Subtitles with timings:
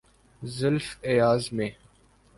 [0.57, 1.69] زلف ایاز میں۔